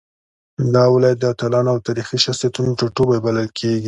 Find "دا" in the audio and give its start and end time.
0.73-0.83